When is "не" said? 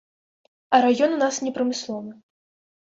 1.45-1.55